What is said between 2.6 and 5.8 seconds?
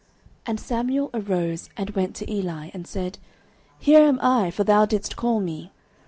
and said, Here am I; for thou didst call me.